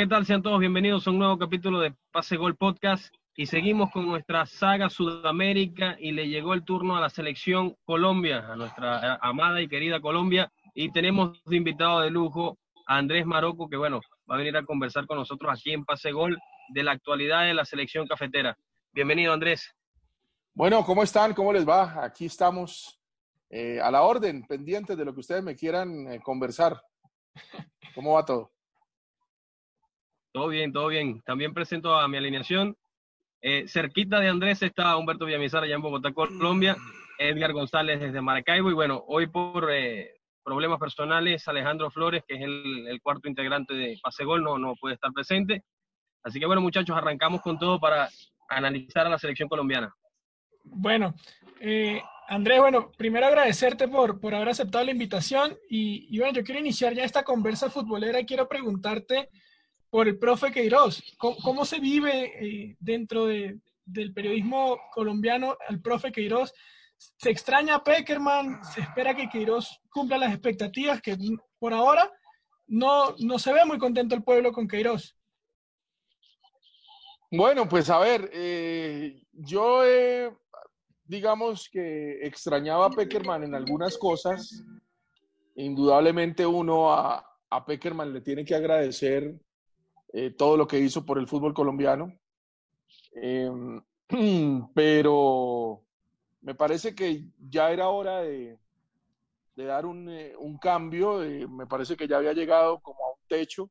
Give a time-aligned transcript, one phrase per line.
[0.00, 0.24] ¿qué tal?
[0.24, 4.46] Sean todos bienvenidos a un nuevo capítulo de Pase Gol Podcast y seguimos con nuestra
[4.46, 9.60] saga Sudamérica y le llegó el turno a la selección Colombia, a nuestra eh, amada
[9.60, 12.56] y querida Colombia y tenemos de invitado de lujo
[12.86, 16.12] a Andrés Maroco que bueno, va a venir a conversar con nosotros aquí en Pase
[16.12, 16.38] Gol
[16.70, 18.56] de la actualidad de la selección cafetera.
[18.94, 19.70] Bienvenido Andrés.
[20.54, 21.34] Bueno, ¿cómo están?
[21.34, 22.02] ¿Cómo les va?
[22.02, 22.98] Aquí estamos
[23.50, 26.80] eh, a la orden, pendientes de lo que ustedes me quieran eh, conversar.
[27.94, 28.50] ¿Cómo va todo?
[30.32, 31.20] Todo bien, todo bien.
[31.22, 32.76] También presento a mi alineación.
[33.42, 36.76] Eh, cerquita de Andrés está Humberto Villamizar allá en Bogotá, Colombia.
[37.20, 38.70] Edgar González desde Maracaibo.
[38.70, 43.74] Y bueno, hoy por eh, problemas personales, Alejandro Flores, que es el, el, cuarto integrante
[43.74, 45.64] de Pase Gol, no, no puede estar presente.
[46.22, 48.08] Así que bueno, muchachos, arrancamos con todo para
[48.48, 49.94] analizar a la selección colombiana.
[50.64, 51.14] Bueno,
[51.60, 55.56] eh, Andrés, bueno, primero agradecerte por, por haber aceptado la invitación.
[55.68, 59.28] Y, y bueno, yo quiero iniciar ya esta conversa futbolera y quiero preguntarte
[59.90, 61.02] por el profe Queiroz.
[61.18, 66.54] ¿Cómo, se vive eh, dentro de, del periodismo colombiano al profe Queiroz?
[66.96, 68.64] ¿Se extraña a Peckerman?
[68.64, 71.02] ¿Se espera que Queiroz cumpla las expectativas?
[71.02, 71.16] Que
[71.58, 72.10] por ahora
[72.68, 75.16] no, no se ve muy contento el pueblo con Queiroz.
[77.32, 80.32] Bueno, pues a ver, eh, yo eh,
[81.04, 84.62] digamos que extrañaba a Peckerman en algunas cosas.
[85.56, 89.40] Indudablemente uno a Peckerman le tiene que agradecer
[90.12, 92.18] eh, todo lo que hizo por el fútbol colombiano.
[93.14, 93.50] Eh,
[94.74, 95.82] pero
[96.40, 98.58] me parece que ya era hora de,
[99.54, 101.18] dar un, eh, cambio.
[101.48, 103.70] me parece que ya había llegado como a un techo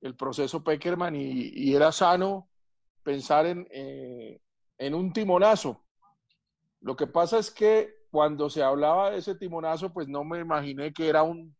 [0.00, 2.48] el proceso Peckerman y, era sano
[3.02, 4.40] pensar en, eh,
[4.78, 5.84] en un timonazo.
[6.80, 10.92] Lo que pasa es que cuando se hablaba de ese timonazo, pues no me imaginé
[10.92, 11.54] que era un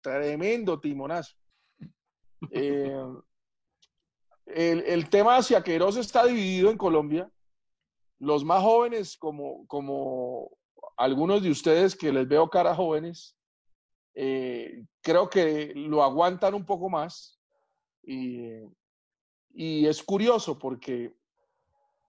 [0.00, 1.34] tremendo timonazo.
[2.50, 3.06] Eh,
[4.46, 7.30] el, el, tema hacia Queiroz está dividido en Colombia.
[8.18, 10.50] Los más jóvenes, como, como
[10.96, 13.36] algunos de ustedes que les veo cara jóvenes,
[14.14, 17.38] eh, creo que lo aguantan un poco más.
[18.02, 18.50] Y,
[19.54, 21.14] y es curioso porque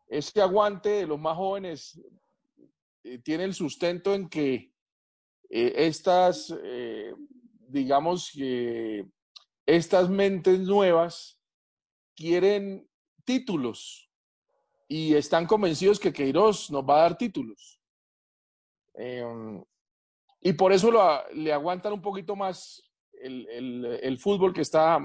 [0.07, 2.01] ese aguante de los más jóvenes
[3.03, 4.71] eh, tiene el sustento en que
[5.50, 6.51] estas,
[7.69, 9.05] digamos que
[9.66, 11.40] estas mentes nuevas
[12.16, 12.90] quieren
[13.24, 14.09] títulos
[14.88, 17.79] y están convencidos que Queiroz nos va a dar títulos.
[18.96, 19.25] Eh,
[20.41, 25.00] y por eso lo, le aguantan un poquito más el, el, el, fútbol que está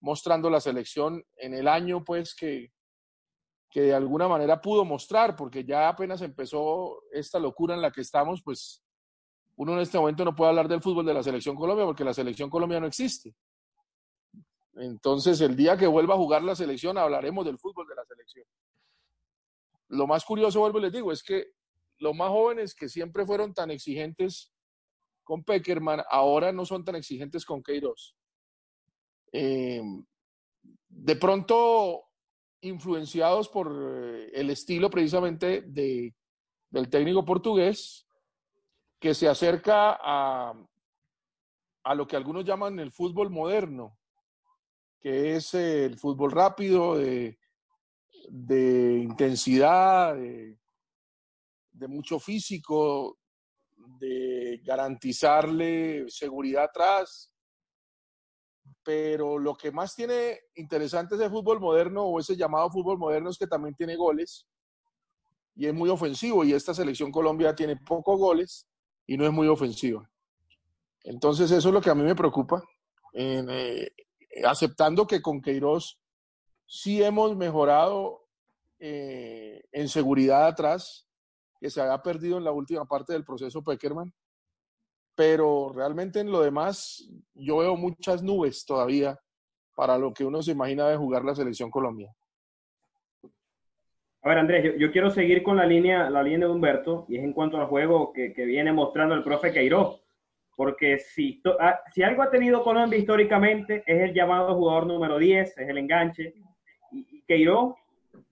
[0.00, 2.72] mostrando la selección en el año, pues que,
[3.70, 8.00] que de alguna manera pudo mostrar, porque ya apenas empezó esta locura en la que
[8.00, 8.84] estamos, pues
[9.56, 12.14] uno en este momento no puede hablar del fútbol de la selección Colombia porque la
[12.14, 13.34] selección Colombia no existe.
[14.74, 18.46] Entonces, el día que vuelva a jugar la selección, hablaremos del fútbol de la selección.
[19.88, 21.52] Lo más curioso, vuelvo y les digo, es que
[21.98, 24.52] los más jóvenes que siempre fueron tan exigentes
[25.22, 28.16] con Peckerman, ahora no son tan exigentes con Queiroz.
[29.32, 29.82] Eh,
[30.88, 32.04] de pronto,
[32.62, 36.14] influenciados por eh, el estilo precisamente de,
[36.70, 38.06] del técnico portugués,
[38.98, 40.54] que se acerca a,
[41.84, 43.98] a lo que algunos llaman el fútbol moderno,
[45.02, 47.36] que es el fútbol rápido, de,
[49.02, 50.56] intensidad, de,
[51.88, 53.18] mucho físico,
[53.98, 57.34] de garantizarle seguridad atrás.
[58.84, 63.38] Pero lo que más tiene interesante ese fútbol moderno o ese llamado fútbol moderno es
[63.38, 64.46] que también tiene goles
[65.56, 66.44] y es muy ofensivo.
[66.44, 68.68] Y esta selección Colombia tiene pocos goles
[69.06, 70.08] y no es muy ofensiva.
[71.02, 72.62] Entonces eso es lo que a mí me preocupa.
[73.12, 73.90] Eh,
[74.44, 76.00] aceptando que con Queiroz
[76.66, 78.26] sí hemos mejorado
[78.78, 81.06] eh, en seguridad atrás,
[81.60, 84.12] que se había perdido en la última parte del proceso Peckerman.
[85.14, 89.18] Pero realmente en lo demás, yo veo muchas nubes todavía
[89.76, 92.12] para lo que uno se imagina de jugar la selección Colombia.
[94.22, 97.24] A ver, Andrés, yo, quiero seguir con la línea, la línea de Humberto, y es
[97.24, 100.01] en cuanto al juego que, que viene mostrando el profe Queiroz.
[100.56, 105.18] Porque si, to, ah, si algo ha tenido Colombia históricamente es el llamado jugador número
[105.18, 106.34] 10, es el enganche.
[106.92, 107.74] Y, Queiroz,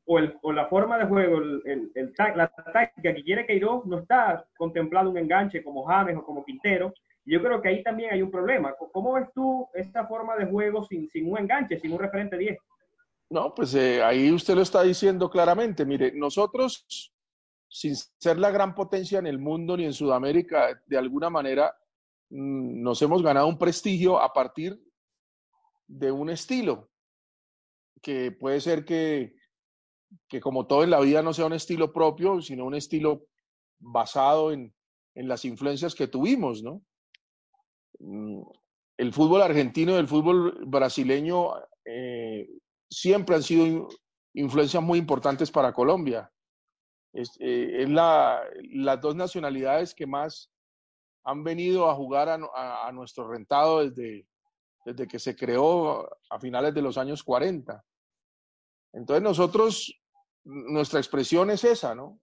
[0.05, 3.87] o, el, o, la forma de juego, el, el, el, la táctica que quiere Queiroz,
[3.87, 6.93] no está contemplando un enganche como James o como Quintero.
[7.25, 8.75] Yo creo que ahí también hay un problema.
[8.93, 12.59] ¿Cómo ves tú esta forma de juego sin, sin un enganche, sin un referente 10?
[13.31, 15.87] No, pues eh, ahí usted lo está diciendo claramente.
[15.87, 17.13] Mire, nosotros,
[17.69, 21.73] sin ser la gran potencia en el mundo ni en Sudamérica, de alguna manera
[22.31, 24.81] nos hemos ganado un prestigio a partir
[25.87, 26.91] de un estilo,
[28.01, 29.35] que puede ser que,
[30.29, 33.27] que como todo en la vida no sea un estilo propio, sino un estilo
[33.81, 34.75] basado en,
[35.15, 36.83] en las influencias que tuvimos, ¿no?
[37.99, 38.43] Mm,
[38.99, 41.55] el fútbol argentino y el fútbol brasileño
[41.85, 42.49] eh,
[42.91, 43.89] siempre han sido
[44.35, 46.31] influencias muy importantes para Colombia.
[47.13, 48.43] Es, eh, es la,
[48.73, 50.50] las dos nacionalidades que más
[51.25, 54.27] han venido a jugar a, nuestro rentado desde,
[54.85, 57.85] desde que se creó a finales de los años 40.
[58.93, 60.01] Entonces nosotros,
[60.45, 62.21] nuestra expresión es esa, ¿no?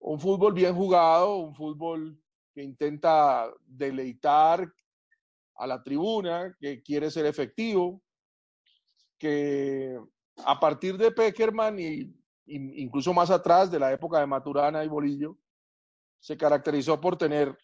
[0.00, 2.20] Un fútbol bien jugado, un fútbol
[2.54, 4.70] que intenta deleitar
[5.56, 8.02] a la tribuna, que quiere ser efectivo,
[9.18, 9.98] que
[10.44, 12.00] a partir de Peckerman y,
[12.46, 15.36] y, incluso más atrás de la época de Maturana y Bolillo,
[16.20, 17.56] se caracterizó por tener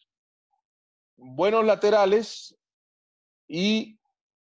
[1.17, 2.57] buenos laterales
[3.49, 3.99] y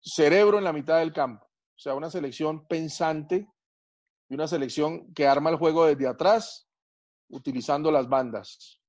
[0.01, 1.45] cerebro en la mitad del campo.
[1.45, 3.47] O sea, una selección pensante
[4.29, 6.67] y una selección que arma el juego desde atrás,
[7.29, 8.81] utilizando las bandas.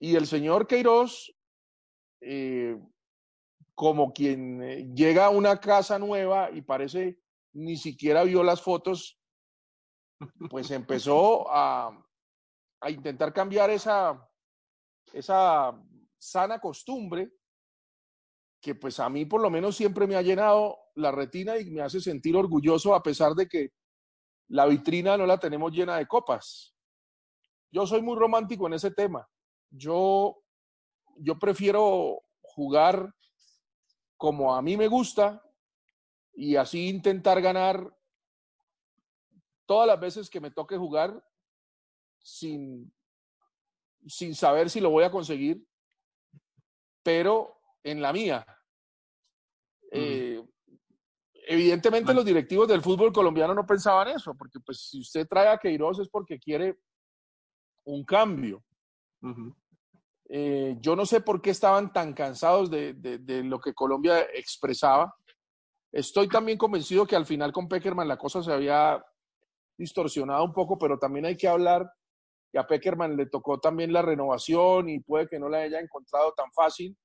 [0.00, 1.34] Y el señor Queiroz,
[2.20, 2.76] eh,
[3.74, 7.20] como quien eh, llega a una casa nueva y parece
[7.52, 9.18] ni siquiera vio las fotos,
[10.50, 12.04] pues empezó a,
[12.80, 14.28] a intentar cambiar esa,
[15.12, 15.72] esa
[16.18, 17.30] sana costumbre
[18.60, 21.80] que pues a mí por lo menos siempre me ha llenado la retina y me
[21.80, 23.72] hace sentir orgulloso a pesar de que
[24.48, 26.74] la vitrina no la tenemos llena de copas.
[27.70, 29.28] Yo soy muy romántico en ese tema.
[29.70, 30.42] Yo,
[31.16, 33.14] yo prefiero jugar
[34.16, 35.42] como a mí me gusta
[36.34, 37.94] y así intentar ganar
[39.66, 41.22] todas las veces que me toque jugar
[42.22, 42.92] sin,
[44.06, 45.64] sin saber si lo voy a conseguir,
[47.02, 48.44] pero en la mía.
[49.90, 50.42] Eh,
[51.46, 55.58] evidentemente los directivos del fútbol colombiano no pensaban eso, porque pues si usted trae a
[55.58, 56.78] Queiroz es porque quiere
[57.84, 58.62] un cambio.
[59.22, 59.54] Uh -huh.
[60.30, 64.20] Eh, yo no sé por qué estaban tan cansados de, de, de, lo que Colombia
[64.34, 65.14] expresaba.
[65.90, 69.02] Estoy también convencido que al final con Peckerman la cosa se había
[69.78, 71.90] distorsionado un poco, pero también hay que hablar
[72.50, 76.32] que a Peckerman le tocó también la renovación y puede que no la haya encontrado
[76.32, 76.96] tan fácil.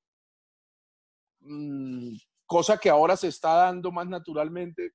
[1.41, 4.91] Mm, cosa que ahora se está dando más naturalmente,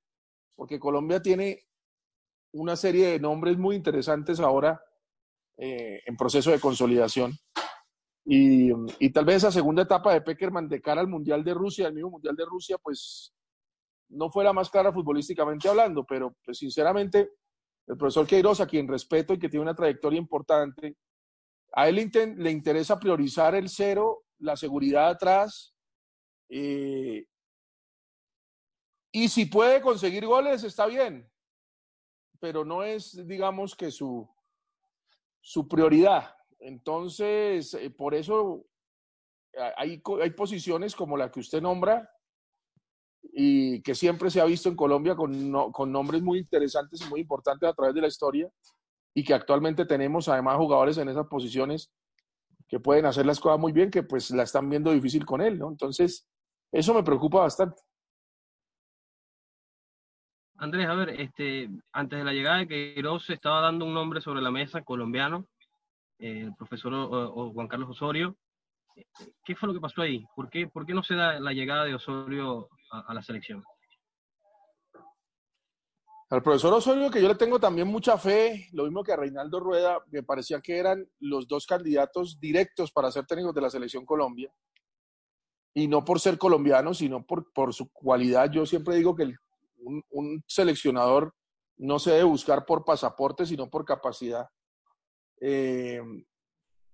[0.56, 1.64] porque Colombia tiene
[2.52, 4.80] una serie de nombres muy interesantes ahora
[5.58, 7.32] eh, en proceso de consolidación.
[8.24, 11.86] Y, y, tal vez esa segunda etapa de Peckerman de cara al Mundial de Rusia,
[11.86, 13.32] el mismo Mundial de Rusia, pues
[14.10, 17.30] no fue la más clara futbolísticamente hablando, pero pues sinceramente
[17.88, 20.96] el profesor Queiroz, a quien respeto y que tiene una trayectoria importante,
[21.72, 21.96] a él
[22.36, 25.74] le, interesa priorizar el cero, la seguridad atrás,
[26.50, 27.26] eh,
[29.10, 31.30] y si puede conseguir goles, está bien,
[32.40, 34.28] pero no es, digamos, que su,
[35.40, 36.36] su prioridad.
[36.58, 38.66] Entonces, eh, por eso
[39.76, 42.08] hay, hay posiciones como la que usted nombra
[43.22, 47.08] y que siempre se ha visto en Colombia con, no, con nombres muy interesantes y
[47.08, 48.48] muy importantes a través de la historia
[49.14, 51.92] y que actualmente tenemos además jugadores en esas posiciones
[52.68, 55.58] que pueden hacer las cosas muy bien, que pues la están viendo difícil con él,
[55.58, 55.68] ¿no?
[55.70, 56.26] Entonces,
[56.70, 57.82] eso me preocupa bastante.
[60.56, 64.20] Andrés, a ver, este, antes de la llegada de Queiroz se estaba dando un nombre
[64.20, 65.46] sobre la mesa colombiano,
[66.18, 68.36] eh, el profesor o, o Juan Carlos Osorio.
[69.44, 70.26] ¿Qué fue lo que pasó ahí?
[70.34, 73.62] ¿Por qué, por qué no se da la llegada de Osorio a, la selección?
[76.30, 79.60] Al profesor Osorio, que yo le tengo también mucha fe, lo mismo que a Reinaldo
[79.60, 84.04] Rueda, me parecía que eran los dos candidatos directos para ser técnicos de la selección
[84.04, 84.52] Colombia.
[85.74, 88.50] Y no por ser colombiano, sino por, por su cualidad.
[88.50, 89.38] Yo siempre digo que el,
[89.78, 91.34] un, un seleccionador
[91.76, 94.48] no se debe buscar por pasaporte, sino por capacidad.
[95.40, 96.02] eh,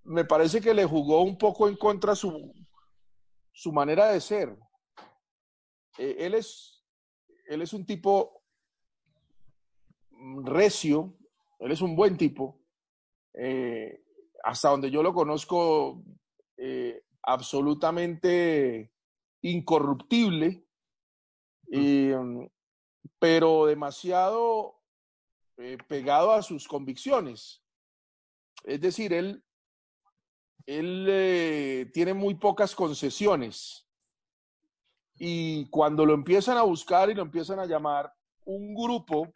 [0.05, 2.53] me parece que le jugó un poco en contra su,
[3.53, 4.57] su manera de ser.
[5.99, 6.85] Eh, él, es,
[7.47, 8.43] él es un tipo
[10.45, 11.17] recio,
[11.59, 12.61] él es un buen tipo.
[13.35, 14.01] eh,
[14.45, 16.05] hasta donde yo lo conozco,
[16.57, 18.93] eh, absolutamente
[19.41, 20.67] incorruptible,
[21.73, 22.15] eh,
[23.19, 24.83] pero demasiado
[25.89, 27.63] pegado a sus convicciones.
[28.65, 29.43] Es decir, él,
[30.67, 33.84] él tiene muy pocas concesiones.
[35.17, 38.13] Y cuando lo empiezan a buscar y lo empiezan a llamar,
[38.45, 39.33] un grupo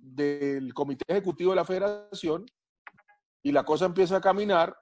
[0.00, 2.46] del Comité Ejecutivo de la Federación,
[3.42, 4.76] y la cosa empieza a caminar,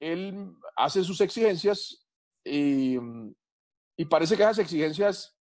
[0.00, 2.06] él hace sus exigencias
[2.44, 2.98] y,
[4.08, 5.36] parece que esas exigencias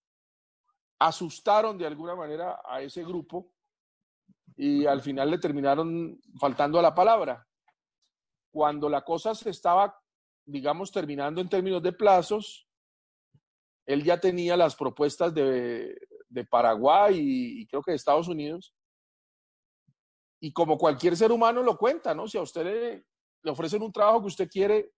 [0.99, 3.53] asustaron de alguna manera a ese grupo
[4.57, 7.47] y al final le terminaron faltando a la palabra.
[8.51, 9.97] Cuando la cosa se estaba,
[10.45, 12.68] digamos, terminando en términos de plazos,
[13.89, 15.97] él ya tenía las propuestas de,
[16.51, 18.71] Paraguay y, creo que de Estados Unidos.
[20.39, 22.27] Y como cualquier ser humano lo cuenta, ¿no?
[22.27, 23.03] Si a usted
[23.41, 24.91] le, ofrecen un trabajo que usted quiere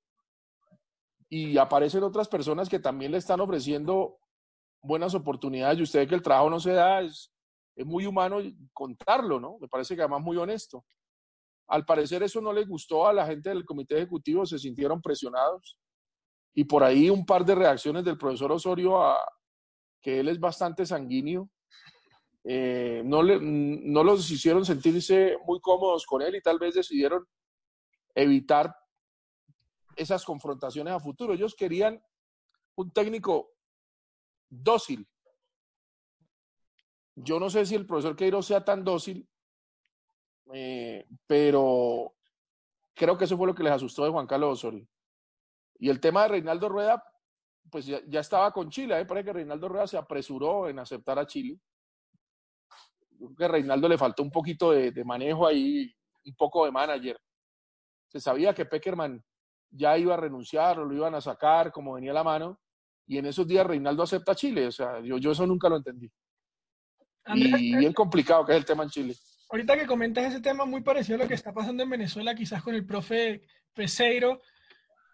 [1.30, 4.18] y aparecen otras personas que también le están ofreciendo
[4.84, 7.32] buenas oportunidades y usted ve que el trabajo no se da, es,
[7.78, 8.40] es muy humano
[8.74, 9.58] contarlo, ¿no?
[9.62, 10.84] Me parece que además muy honesto.
[11.70, 15.78] Al parecer eso no le gustó a la gente del comité ejecutivo, se sintieron presionados
[16.54, 19.18] y por ahí un par de reacciones del profesor Osorio a
[20.02, 21.50] que él es bastante sanguíneo.
[22.44, 27.26] eh, no, le, no los hicieron sentirse muy cómodos con él y tal vez decidieron
[28.16, 28.76] evitar
[29.96, 31.34] esas confrontaciones a futuro.
[31.34, 32.02] Ellos querían
[32.76, 33.52] un técnico
[34.50, 35.08] dócil.
[37.16, 39.28] Yo no sé si el profesor Queiroz sea tan dócil,
[40.54, 42.16] eh, pero
[42.96, 44.88] creo que eso fue lo que les asustó de Juan Carlos Osorio.
[45.82, 47.04] Y el tema de Reinaldo Rueda,
[47.72, 48.94] pues ya, ya estaba con Chile.
[48.94, 51.60] A me parece que Reinaldo Rueda se apresuró en aceptar a Chile.
[53.18, 55.92] Creo que a Reinaldo le faltó un poquito de, de manejo ahí,
[56.24, 57.20] un poco de manager.
[58.10, 59.24] Se sabía que Peckerman
[59.72, 62.60] ya iba a renunciar o lo iban a sacar como venía la mano.
[63.08, 64.68] Y en esos días Reinaldo acepta a Chile.
[64.68, 66.12] O sea, yo, yo eso nunca lo entendí.
[67.24, 69.16] Andrés, Y bien complicado que es el tema en Chile.
[69.50, 72.62] ahorita que comentas ese tema muy parecido a lo que está pasando en Venezuela, quizás
[72.62, 73.42] con el profe
[73.74, 74.42] Peseiro,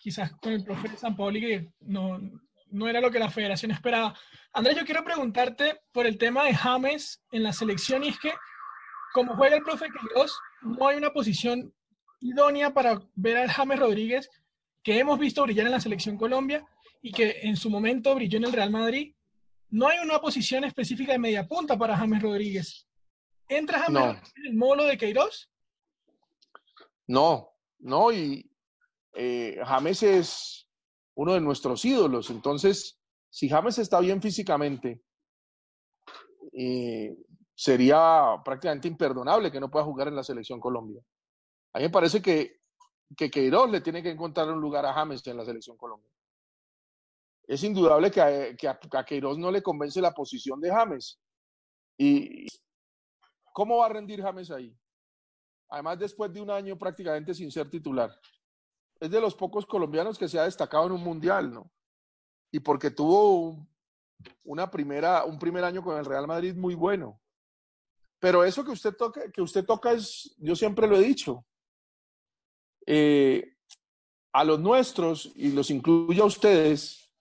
[0.07, 2.17] quizás con el profe San Paoli, que no,
[2.71, 4.17] no era lo que la federación esperaba.
[4.53, 8.31] Andrés, yo quiero preguntarte por el tema de James en la selección y es que,
[9.11, 11.73] como juega el profe Queiroz, no hay una posición
[12.21, 14.29] idónea para ver al James Rodríguez
[14.81, 16.65] que hemos visto brillar en la selección Colombia
[17.01, 19.13] y que en su momento brilló en el Real Madrid.
[19.71, 22.87] No hay una posición específica de media punta para James Rodríguez.
[23.49, 24.11] ¿Entra James No.
[24.37, 25.51] En el módulo de Queiroz?
[27.07, 27.49] No,
[27.79, 28.46] no, y
[29.13, 30.67] eh, James es
[31.15, 32.29] uno de nuestros ídolos.
[32.29, 32.99] Entonces,
[33.29, 35.01] si James está bien físicamente,
[36.53, 37.15] eh,
[37.55, 41.01] sería prácticamente imperdonable que no pueda jugar en la selección Colombia.
[41.73, 42.61] A mí me parece que,
[43.15, 46.11] que Queiroz le tiene que encontrar un lugar a James en la selección Colombia.
[47.47, 51.19] Es indudable que que a Queiroz no le convence la posición de James.
[51.97, 52.47] ¿Y
[53.53, 54.75] cómo va a rendir James ahí?
[55.69, 58.11] Además, después de un año prácticamente sin ser titular.
[58.99, 61.71] Es de los pocos colombianos que se ha destacado en un mundial, ¿no?
[62.51, 63.69] Y porque tuvo un,
[64.43, 67.19] una primera, un primer año con el Real Madrid muy bueno.
[68.19, 71.45] Pero eso que usted toca, que usted toca es, yo siempre lo he dicho,
[72.85, 73.55] eh,
[74.33, 77.11] a los nuestros, y los incluyo a ustedes,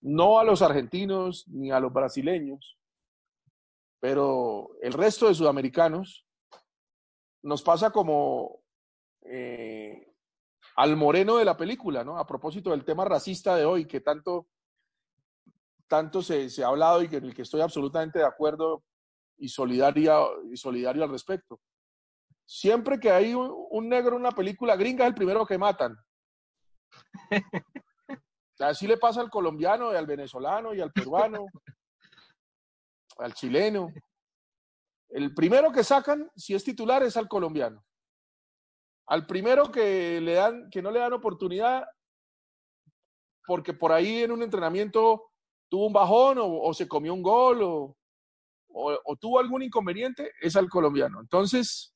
[0.00, 2.78] no a los argentinos ni a los brasileños,
[4.00, 6.26] pero el resto de sudamericanos,
[7.42, 8.62] nos pasa como
[9.22, 10.05] eh,
[10.76, 12.18] al moreno de la película, ¿no?
[12.18, 14.46] A propósito del tema racista de hoy, que tanto,
[15.88, 18.84] tanto se, se ha hablado y que en el que estoy absolutamente de acuerdo
[19.38, 21.60] y solidario, y solidario al respecto.
[22.44, 25.96] Siempre que hay un, un negro en una película gringa es el primero que matan.
[28.58, 31.46] Así le pasa al colombiano y al venezolano y al peruano,
[33.18, 33.88] al chileno.
[35.08, 37.84] El primero que sacan, si es titular, es al colombiano.
[39.08, 41.84] Al primero que le dan, que no le dan oportunidad,
[43.46, 45.30] porque por ahí en un entrenamiento
[45.68, 47.96] tuvo un bajón o, se comió un gol o,
[49.20, 51.20] tuvo algún inconveniente, es al colombiano.
[51.20, 51.94] Entonces,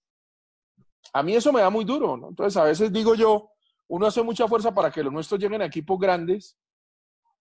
[1.12, 2.28] a mí eso me da muy duro, ¿no?
[2.28, 3.50] Entonces, a veces digo yo,
[3.88, 6.56] uno hace mucha fuerza para que los nuestros lleguen a equipos grandes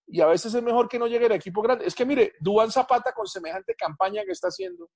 [0.06, 1.86] y a veces es mejor que no lleguen a equipos grandes.
[1.86, 4.90] Es que mire, Dubán Zapata con semejante campaña que está haciendo,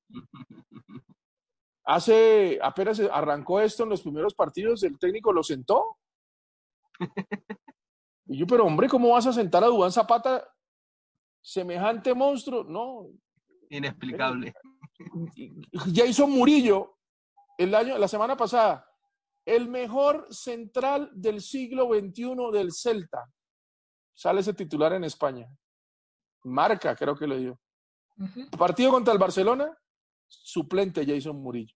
[1.85, 5.99] hace, apenas arrancó esto en los primeros partidos, el técnico lo sentó.
[8.27, 10.49] Y yo, pero hombre, ¿cómo vas a sentar a Dubán Zapata
[11.43, 12.65] semejante monstruo?
[12.65, 13.07] No.
[13.69, 14.55] Inexplicable.
[15.95, 16.97] Jason Murillo,
[17.59, 18.89] el año, la semana pasada,
[19.45, 23.31] el mejor central del siglo XXI del Celta.
[24.15, 25.47] Sale ese titular en España.
[26.45, 27.61] Marca, creo que le dio.
[28.57, 29.77] Partido contra el Barcelona,
[30.29, 31.75] suplente Jason Murillo.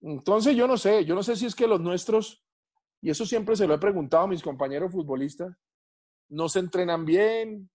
[0.00, 2.44] Entonces yo no sé, yo no sé si es que los nuestros,
[3.00, 5.56] y eso siempre se lo he preguntado a mis compañeros futbolistas,
[6.28, 7.70] no se entrenan bien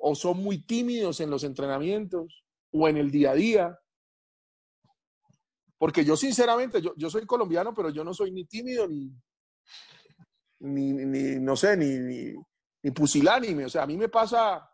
[0.00, 3.78] o son muy tímidos en los entrenamientos o en el día a día.
[5.78, 9.12] Porque yo sinceramente, yo, yo soy colombiano, pero yo no soy ni tímido ni,
[10.60, 12.34] ni, ni- no sé, ni, ni,
[12.82, 13.64] ni pusilánime.
[13.66, 14.68] O sea, a mí me pasa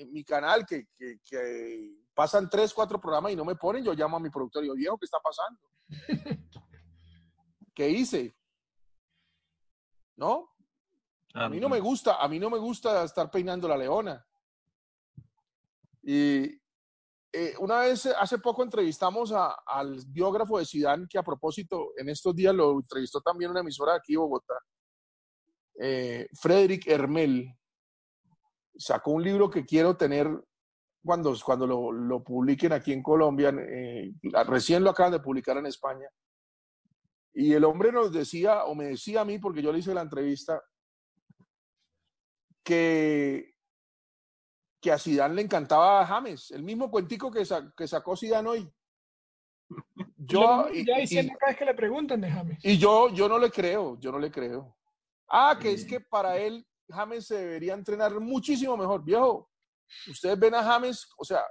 [0.00, 3.94] en mi canal que, que- que pasan tres, cuatro programas y no me ponen, yo
[3.94, 5.60] llamo a mi productor y digo, viejo, ¿qué está pasando?
[7.74, 8.36] ¿Qué hice?
[10.16, 10.50] ¿No?
[11.34, 14.26] A mí no me gusta, a mí no me gusta estar peinando la leona.
[16.02, 16.60] Y
[17.32, 22.08] eh, una vez, hace poco entrevistamos a- al biógrafo de Sidán, que a propósito, en
[22.08, 24.54] estos días lo entrevistó también una emisora de aquí, Bogotá,
[25.80, 27.56] eh, Frederick Hermel.
[28.76, 30.28] Sacó un libro que quiero tener
[31.04, 33.50] cuando, cuando lo, lo publiquen aquí en Colombia.
[33.58, 34.12] eh,
[34.46, 36.08] recién lo acaban de publicar en España.
[37.32, 40.02] Y el hombre nos decía, o me decía a mí, porque yo le hice la
[40.02, 40.60] entrevista,
[42.64, 43.54] que,
[44.80, 48.48] que a Zidane le encantaba a James, el mismo cuentico que, sa- que sacó Zidane
[48.48, 48.72] hoy.
[50.16, 52.58] Yo, y, ya y- diciendo cada vez que le preguntan de James.
[52.64, 54.76] y yo, yo no le creo, yo no le creo.
[55.28, 59.04] Ah, que es que para él James se debería entrenar muchísimo mejor.
[59.04, 59.50] Viejo,
[60.08, 61.42] ustedes ven a James, o sea,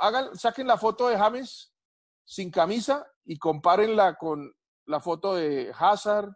[0.00, 1.72] hagan, saquen la foto de James
[2.24, 4.52] sin camisa y compárenla con
[4.86, 6.30] la foto de Hazard,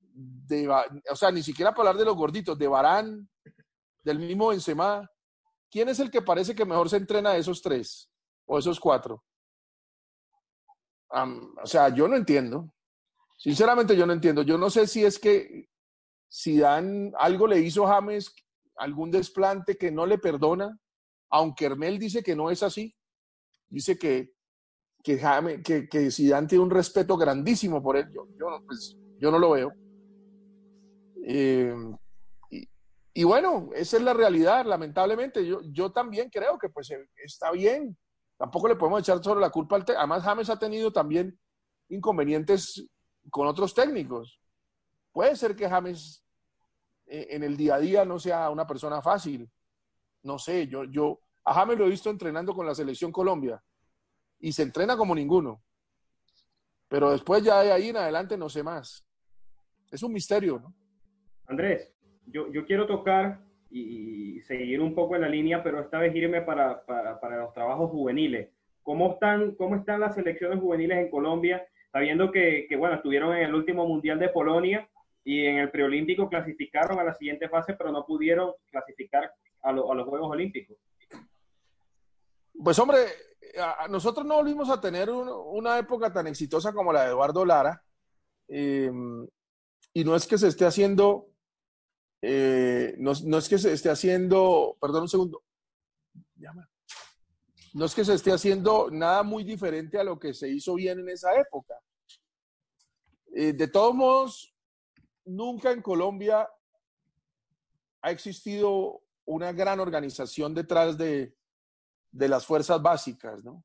[0.00, 3.28] de, o sea, ni siquiera para hablar de los gorditos, de Barán,
[4.02, 5.08] del mismo Benzema.
[5.70, 8.10] ¿Quién es el que parece que mejor se entrena de esos tres
[8.46, 9.24] o esos cuatro?
[11.10, 12.72] O sea, yo no entiendo.
[13.36, 14.42] Sinceramente yo no entiendo.
[14.42, 15.69] Yo no sé si es que
[16.30, 18.32] si dan algo le hizo James,
[18.76, 20.78] algún desplante que no le perdona,
[21.28, 22.94] aunque Hermel dice que no es así.
[23.68, 24.32] Dice que,
[25.02, 28.06] que, James, que, que Zidane tiene un respeto grandísimo por él.
[28.14, 29.72] Yo, yo, no, pues, yo no lo veo.
[31.26, 31.74] Eh,
[33.12, 35.44] y, bueno, esa es la realidad, lamentablemente.
[35.44, 36.92] Yo, yo también creo que pues
[37.24, 37.96] está bien.
[38.38, 39.84] Tampoco le podemos echar solo la culpa al.
[39.96, 41.38] Además, James ha tenido también
[41.88, 42.88] inconvenientes
[43.30, 44.39] con otros técnicos.
[45.12, 46.24] Puede ser que James
[47.06, 49.50] eh, en el día a día no sea una persona fácil.
[50.22, 53.62] No sé, yo, yo a James lo he visto entrenando con la selección Colombia
[54.38, 55.62] y se entrena como ninguno.
[56.88, 59.04] Pero después ya de ahí en adelante no sé más.
[59.90, 60.62] Es un misterio.
[61.46, 61.92] Andrés,
[62.26, 66.14] yo, yo quiero tocar y, y seguir un poco en la línea, pero esta vez
[66.14, 68.50] irme para, para, para los trabajos juveniles.
[68.82, 71.66] ¿Cómo están, ¿Cómo están las selecciones juveniles en Colombia?
[71.92, 74.88] Sabiendo que, que, bueno, estuvieron en el último Mundial de Polonia
[75.24, 79.30] y en el preolímpico clasificaron a la siguiente fase, pero no pudieron clasificar
[79.62, 80.76] a, lo- a los Juegos Olímpicos.
[82.62, 82.98] Pues hombre,
[83.88, 87.82] nosotros no volvimos a tener un- una época tan exitosa como la de Eduardo Lara.
[88.52, 88.90] eh,
[89.92, 91.28] y no es que se esté haciendo,
[92.22, 95.42] eh, no, no es que se esté haciendo, perdón un segundo,
[96.36, 96.68] llama.
[97.74, 100.98] no es que se esté haciendo nada muy diferente a lo que se hizo bien
[101.00, 101.74] en esa época.
[103.34, 104.52] Eh, de todos modos,
[105.24, 106.48] nunca en Colombia
[108.02, 111.36] ha existido una gran organización detrás de,
[112.10, 113.64] de las fuerzas básicas, ¿no?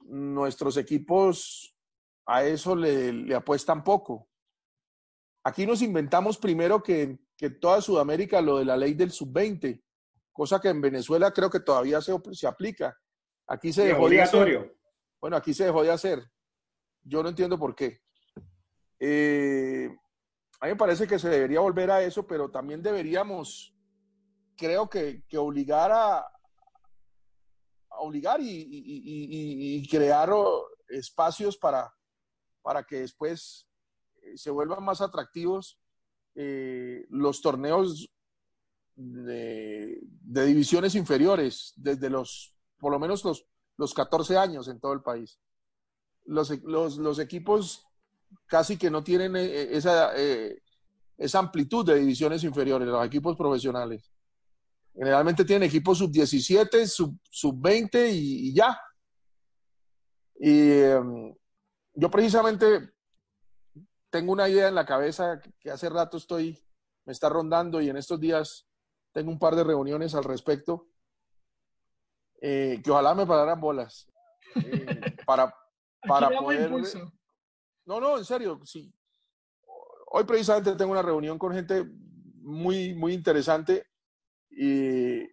[0.00, 1.74] Nuestros equipos
[2.26, 4.28] a eso le, le apuestan poco.
[5.42, 9.82] Aquí nos inventamos primero que, que toda Sudamérica lo de la ley del sub-20,
[10.32, 12.96] cosa que en Venezuela creo que todavía se, se aplica.
[13.46, 14.40] Aquí se dejó de hacer.
[14.40, 14.76] obligatorio.
[15.20, 16.30] Bueno, aquí se dejó de hacer.
[17.02, 18.00] Yo no entiendo por qué.
[19.00, 19.88] Eh,
[20.60, 23.74] a mí me parece que se debería volver a eso, pero también deberíamos,
[24.56, 26.26] creo que, obligar a,
[28.00, 30.30] obligar y, crear
[30.88, 31.92] espacios para,
[32.62, 33.68] para que después
[34.22, 35.80] eh, se vuelvan más atractivos
[36.34, 38.08] eh, los torneos
[38.96, 45.02] de, divisiones inferiores, desde los, por lo menos los, los 14 años en todo el
[45.02, 45.40] país.
[46.24, 47.87] Los, los equipos
[48.46, 50.62] casi que no tienen eh, esa, eh,
[51.16, 54.10] esa amplitud de divisiones inferiores, los equipos profesionales.
[54.94, 58.80] Generalmente tienen equipos sub-17, sub- sub-20 y, y ya.
[60.40, 61.00] Y eh,
[61.94, 62.90] yo precisamente
[64.10, 66.58] tengo una idea en la cabeza que hace rato estoy,
[67.04, 68.66] me está rondando y en estos días
[69.12, 70.88] tengo un par de reuniones al respecto,
[72.40, 74.08] eh, que ojalá me pararan bolas
[74.56, 75.54] eh, para,
[76.06, 76.70] para poder...
[77.88, 78.92] No, no, en serio, sí.
[80.10, 81.86] Hoy precisamente tengo una reunión con gente
[82.42, 83.86] muy, muy interesante
[84.50, 85.26] y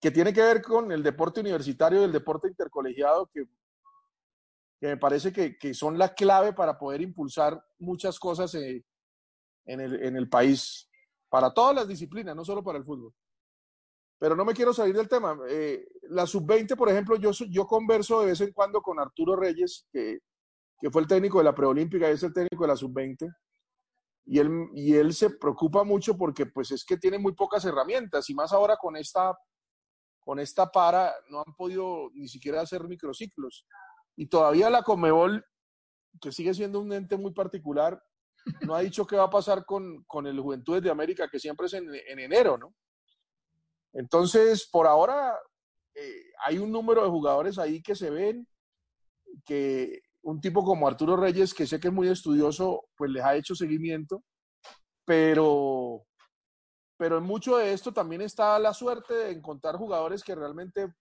[0.00, 3.46] que tiene que ver con el deporte universitario y el deporte intercolegiado, que,
[4.80, 8.84] me parece que, son la clave para poder impulsar muchas cosas eh,
[9.64, 10.88] en, el, en el país,
[11.28, 13.12] para todas las disciplinas, no solo para el fútbol.
[14.20, 15.36] Pero no me quiero salir del tema.
[15.48, 19.88] Eh, la sub-20, por ejemplo, yo, yo converso de vez en cuando con Arturo Reyes,
[19.92, 20.20] que,
[20.80, 23.30] que fue el técnico de la preolímpica y es el técnico de la sub-20
[24.26, 28.30] y él, y él se preocupa mucho porque pues es que tiene muy pocas herramientas
[28.30, 29.36] y más ahora con esta,
[30.20, 33.66] con esta para no han podido ni siquiera hacer microciclos.
[34.16, 35.44] Y todavía la Comebol,
[36.20, 38.00] que sigue siendo un ente muy particular,
[38.62, 41.66] no ha dicho qué va a pasar con, con el Juventudes de América, que siempre
[41.66, 42.74] es en, en enero, ¿no?
[43.92, 45.36] Entonces, por ahora
[45.94, 48.46] eh, hay un número de jugadores ahí que se ven,
[49.44, 53.36] que un tipo como Arturo Reyes, que sé que es muy estudioso, pues les ha
[53.36, 54.22] hecho seguimiento,
[55.04, 56.04] pero,
[56.96, 60.92] pero en mucho de esto también está la suerte de encontrar jugadores que realmente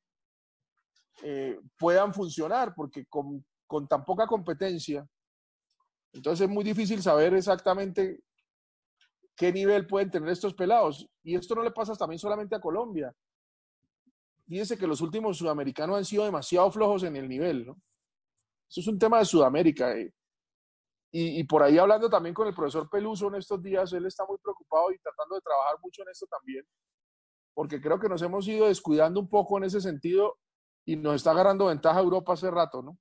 [1.23, 5.07] eh, puedan funcionar, porque con, con tan poca competencia,
[6.13, 8.23] entonces es muy difícil saber exactamente
[9.35, 11.07] qué nivel pueden tener estos pelados.
[11.23, 13.13] Y esto no le pasa también solamente a Colombia.
[14.47, 17.79] Fíjense que los últimos sudamericanos han sido demasiado flojos en el nivel, ¿no?
[18.69, 19.97] Eso es un tema de Sudamérica.
[19.97, 20.13] Eh.
[21.11, 24.37] Y, por ahí hablando también con el profesor Peluso en estos días, él está muy
[24.37, 26.63] preocupado y tratando de trabajar mucho en esto también,
[27.55, 30.37] porque creo que nos hemos ido descuidando un poco en ese sentido
[30.85, 32.95] y nos está agarrando ventaja Europa hace rato, ¿no?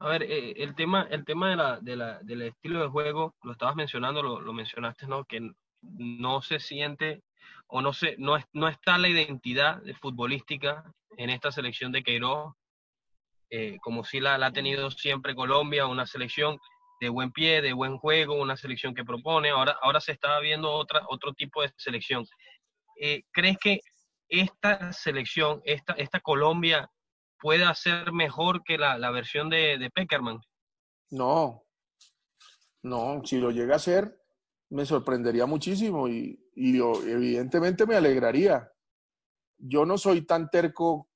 [0.00, 3.36] A ver, eh, el tema, el tema de la, de la, del estilo de juego,
[3.42, 5.24] lo estabas mencionando, lo mencionaste, ¿no?
[5.24, 7.22] Que no se siente
[7.74, 10.84] o no, se, no, no está la identidad futbolística
[11.16, 12.52] en esta selección de Queiroz,
[13.48, 16.58] eh, como si la, ha tenido siempre Colombia, una selección
[17.00, 19.48] de buen pie, de buen juego, una selección que propone.
[19.48, 22.26] Ahora, ahora se está viendo otra, otro tipo de selección.
[23.00, 23.80] Eh, ¿Crees que
[24.28, 26.90] esta selección, esta, esta Colombia,
[27.40, 30.40] puede ser mejor que la, la versión de, de Peckerman?
[31.10, 31.62] No,
[32.82, 34.20] no, si lo llega a ser,
[34.68, 38.72] me sorprendería muchísimo y, y yo, evidentemente me alegraría
[39.62, 41.08] yo no soy tan terco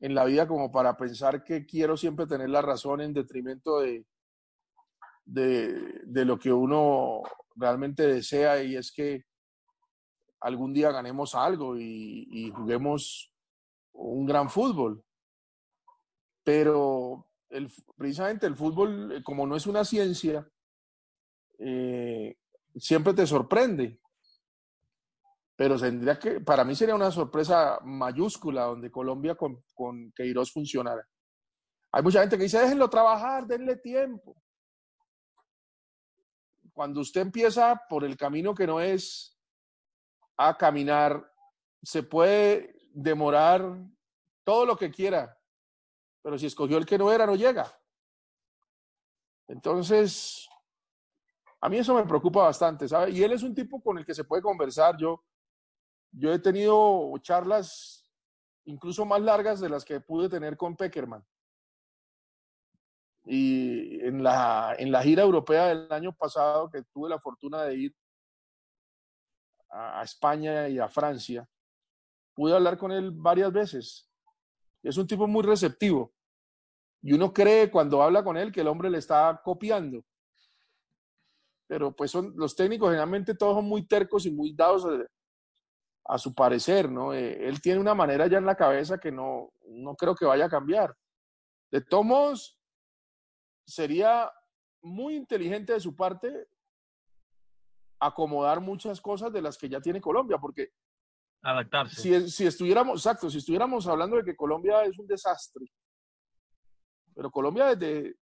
[0.00, 4.06] en la vida como para pensar que quiero siempre tener la razón en detrimento de,
[5.24, 7.22] de, lo que uno
[7.56, 9.24] realmente desea y es que
[10.40, 13.32] algún día ganemos algo y, juguemos
[13.92, 15.02] un gran fútbol.
[16.42, 20.46] Pero el, precisamente el fútbol, como no es una ciencia,
[21.58, 22.36] eh,
[22.76, 23.99] siempre te sorprende
[25.60, 31.06] pero tendría que, para mí sería una sorpresa mayúscula donde Colombia con, con Queiroz funcionara.
[31.92, 34.42] Hay mucha gente que dice, déjenlo trabajar, denle tiempo.
[36.72, 39.38] Cuando usted empieza por el camino que no es
[40.38, 41.30] a caminar,
[41.82, 43.62] se puede demorar
[44.42, 45.38] todo lo que quiera,
[46.22, 47.70] pero si escogió el que no era, no llega.
[49.46, 50.48] Entonces,
[51.60, 53.10] a mí eso me preocupa bastante, ¿sabe?
[53.10, 54.96] Y él es un tipo con el que se puede conversar.
[54.96, 55.22] Yo,
[56.12, 58.00] yo he tenido charlas
[58.64, 61.24] incluso más largas de las que pude tener con Peckerman.
[63.24, 67.76] Y en la, en la gira europea del año pasado, que tuve la fortuna de
[67.76, 67.96] ir
[69.70, 71.48] a, España y a Francia,
[72.34, 74.08] pude hablar con él varias veces.
[74.82, 76.12] Es un tipo muy receptivo.
[77.02, 80.02] Y uno cree cuando habla con él que el hombre le está copiando.
[81.66, 84.84] Pero pues son, los técnicos generalmente todos muy tercos y muy dados
[86.10, 87.12] a, su parecer, ¿no?
[87.14, 90.46] Eh, él tiene una manera ya en la cabeza que no, no creo que vaya
[90.46, 90.96] a cambiar.
[91.70, 92.60] De todos modos,
[93.64, 94.30] sería
[94.82, 96.48] muy inteligente de su parte
[98.00, 100.72] acomodar muchas cosas de las que ya tiene Colombia, porque
[101.42, 102.00] adaptarse.
[102.00, 105.66] Si, si estuviéramos, exacto, si estuviéramos hablando de que Colombia es un desastre,
[107.14, 108.16] pero Colombia desde,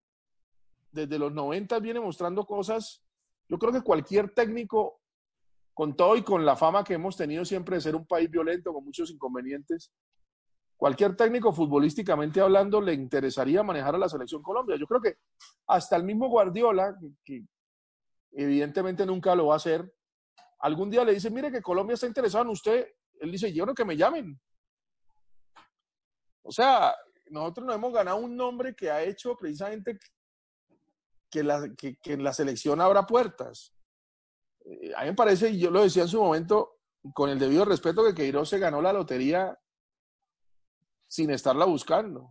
[0.91, 3.03] desde los 90 viene mostrando cosas,
[3.47, 5.01] yo creo que cualquier técnico
[5.75, 8.73] con todo y con la fama que hemos tenido siempre de ser un país violento
[8.73, 9.91] con muchos inconvenientes,
[10.77, 14.77] cualquier técnico futbolísticamente hablando le interesaría manejar a la selección Colombia.
[14.77, 15.17] Yo creo que
[15.67, 17.43] hasta el mismo Guardiola, que,
[18.31, 19.93] evidentemente nunca lo va a hacer,
[20.59, 22.87] algún día le dice, mire que Colombia está interesado en usted,
[23.19, 24.39] él dice, yo no que me llamen.
[26.41, 26.95] O sea,
[27.27, 29.99] nosotros nos hemos ganado un nombre que ha hecho precisamente
[31.29, 31.43] que,
[31.77, 33.74] que, que en la selección abra puertas.
[34.65, 36.77] Eh, a mí me parece, y yo lo decía en su momento,
[37.13, 39.57] con el debido respeto, que Queiroz se ganó la lotería
[41.07, 42.29] sin estarla buscando.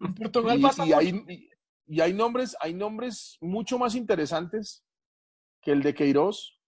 [0.00, 0.98] En Portugal Y, pasa y mucho.
[0.98, 1.50] hay, y-
[1.88, 4.84] y hay nombres, hay nombres mucho más interesantes
[5.60, 6.58] que el de Queiroz,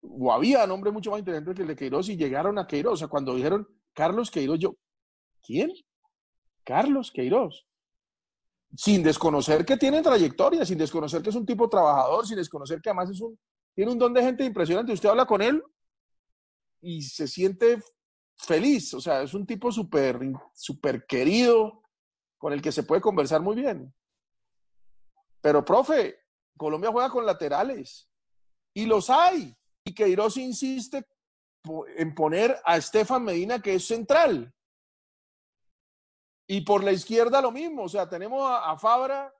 [0.00, 2.94] o había nombres mucho más interesantes que el de Queiroz, y llegaron a Queiroz.
[2.94, 4.74] O sea, cuando dijeron Carlos Queiroz, yo,
[5.42, 5.72] ¿quién?
[6.64, 7.66] Carlos Queiroz.
[8.74, 12.88] Sin desconocer que tiene trayectoria, sin desconocer que es un tipo trabajador, sin desconocer que
[12.88, 13.38] además es un,
[13.74, 14.92] tiene un don de gente impresionante.
[14.92, 15.62] Usted habla con él
[16.80, 17.80] y se siente
[18.36, 18.94] feliz.
[18.94, 20.18] O sea, es un tipo súper
[20.54, 21.82] súper querido,
[22.38, 23.94] con el que se puede conversar muy bien.
[25.40, 26.20] Pero, profe,
[26.56, 28.08] Colombia juega con laterales
[28.74, 29.56] y los hay.
[29.84, 31.04] Y Queiroz insiste
[31.96, 34.52] en poner a Estefan Medina, que es central.
[36.46, 37.84] Y por la izquierda lo mismo.
[37.84, 39.32] O sea, tenemos a, Fabra,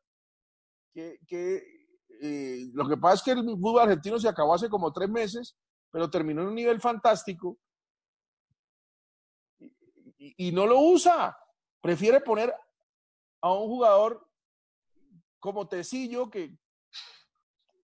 [0.94, 1.81] que,
[2.24, 5.56] eh, lo que pasa es que el fútbol argentino se acabó hace como tres meses,
[5.90, 7.58] pero terminó en un nivel fantástico.
[9.58, 9.66] Y,
[10.18, 11.36] y- y no lo usa.
[11.80, 12.54] Prefiere poner
[13.40, 14.26] a un jugador
[15.40, 16.56] como Tecillo, que,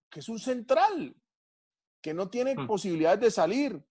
[0.08, 1.16] que es un central,
[2.00, 2.66] que no tiene Mm.
[2.68, 3.84] posibilidades de salir.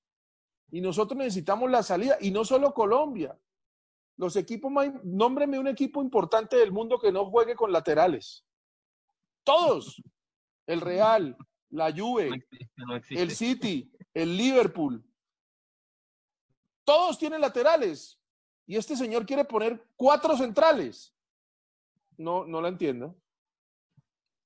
[0.71, 3.37] Y nosotros necesitamos la salida, y no solo Colombia.
[4.17, 8.45] Los equipos más, nómbreme un equipo importante del mundo que no juegue con laterales.
[9.43, 10.01] Todos.
[10.67, 11.35] El Real,
[11.69, 13.23] la No Juve, existe, no existe.
[13.23, 15.03] el City, el Liverpool.
[16.83, 18.19] Todos tienen laterales.
[18.65, 21.13] Y este señor quiere poner cuatro centrales.
[22.17, 23.15] No, no la entiendo.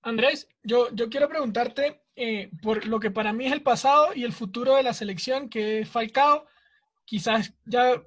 [0.04, 4.24] Andrés, yo, yo quiero preguntarte eh, por lo que para mí es el pasado y
[4.24, 6.46] el futuro de la selección, que es Falcao.
[7.06, 8.02] Quizás ya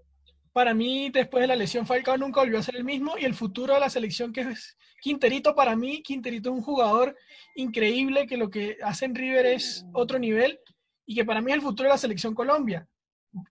[0.54, 3.18] para mí, después de la lesión, Falcao nunca volvió a ser el mismo.
[3.18, 7.16] Y el futuro de la selección, que es Quinterito, para mí, Quinterito es un jugador
[7.56, 10.60] increíble, que lo que hace en River es otro nivel
[11.06, 12.88] y que para mí es el futuro de la selección Colombia.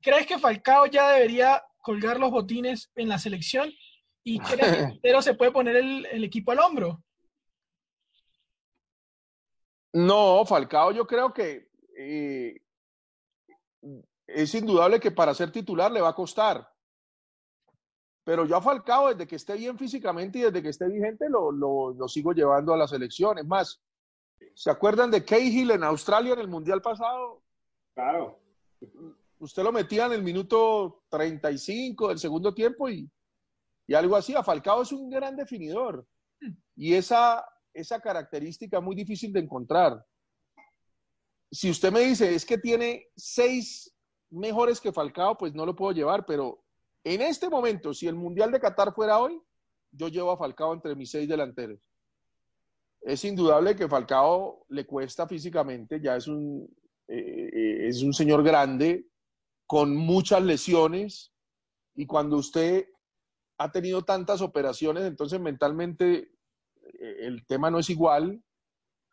[0.02, 3.70] ¿Crees que Falcao ya debería colgar los botines en la selección?
[4.24, 4.40] ¿Y
[4.70, 7.04] crees que Quintero se puede poner el- el equipo al hombro?
[9.92, 12.62] No, Falcao, yo creo que eh,
[14.26, 16.73] es indudable que para ser titular le va a costar.
[18.24, 21.52] Pero yo a Falcao, desde que esté bien físicamente y desde que esté vigente, lo,
[21.52, 23.38] lo- lo sigo llevando a la selección.
[23.38, 23.82] Es más,
[24.56, 27.44] ¿se acuerdan de Cahill en Australia en el Mundial pasado?
[27.94, 28.40] Claro.
[29.40, 33.10] Usted lo metía en el minuto 35 del segundo tiempo y,
[33.88, 34.34] y algo así.
[34.36, 36.06] A Falcao es un gran definidor.
[36.76, 40.06] Y esa, esa característica es muy difícil de encontrar.
[41.52, 43.94] Si usted me dice, es que tiene seis
[44.32, 46.63] mejores que Falcao, pues no lo puedo llevar, pero
[47.04, 49.42] en este momento, si el Mundial de Qatar fuera hoy,
[49.92, 51.80] yo llevo a Falcao entre mis seis delanteros.
[53.02, 56.68] Es indudable que Falcao le cuesta físicamente, ya es un,
[57.08, 59.08] eh, es un señor grande,
[59.68, 61.34] con muchas lesiones,
[61.96, 62.88] y cuando usted
[63.58, 66.32] ha tenido tantas operaciones, entonces mentalmente
[67.00, 68.42] eh, el tema no es igual,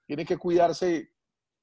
[0.06, 1.12] tiene que cuidarse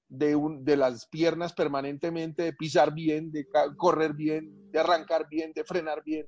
[0.09, 5.51] de, un- de las piernas permanentemente, de pisar bien, de correr bien, de arrancar bien,
[5.53, 6.27] de frenar bien.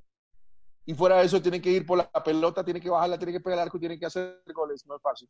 [0.86, 3.40] Y fuera de eso tiene que ir por la pelota, tiene que bajarla, tiene que
[3.40, 5.28] pegar tiene que hacer goles, no es fácil.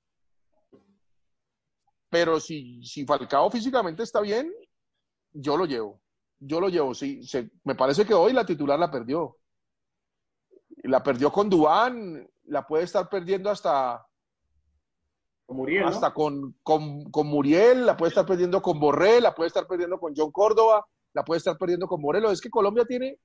[2.09, 4.53] Pero si, si Falcao físicamente está bien,
[5.33, 6.01] yo lo llevo.
[6.41, 6.95] Yo lo llevo.
[6.95, 9.37] Sí, se- me parece que hoy la titular la perdió.
[10.85, 14.05] La perdió con Dubán, la puede estar perdiendo hasta,
[15.51, 15.89] Con Muriel, ¿no?
[15.89, 19.99] hasta con, con, con Muriel, la puede estar perdiendo con Borré, la puede estar perdiendo
[19.99, 22.35] con John Córdoba, la puede estar perdiendo con Morelos.
[22.35, 23.19] Es que Colombia tiene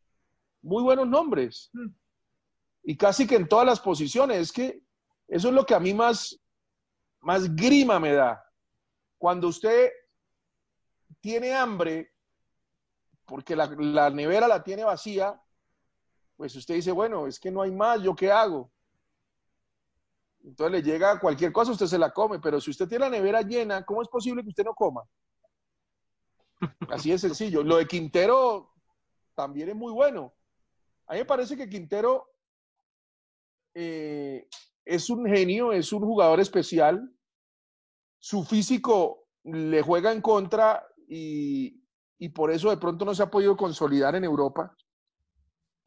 [0.64, 1.90] muy buenos nombres Mm.
[2.82, 4.40] y casi que en todas las posiciones.
[4.40, 4.82] Es que
[5.28, 6.36] eso es lo que a mí más,
[7.22, 8.44] más grima me da.
[9.20, 9.92] Cuando usted
[11.22, 12.12] tiene hambre,
[13.26, 15.40] porque la, la nevera la tiene vacía,
[16.38, 18.72] pues usted dice, bueno, es que no hay más, ¿yo qué hago?
[20.46, 23.42] Entonces le llega cualquier cosa, usted se la come, pero si usted tiene la nevera
[23.42, 25.02] llena, ¿cómo es posible que usted no coma?
[26.90, 27.64] Así de sencillo.
[27.64, 28.72] Lo de Quintero
[29.34, 30.34] también es muy bueno.
[31.08, 32.28] A mí me parece que Quintero
[33.74, 34.48] eh,
[34.86, 37.12] es un genio, es un jugador especial.
[38.20, 41.82] Su físico le juega en contra y,
[42.36, 44.76] por eso de pronto no se ha podido consolidar en Europa.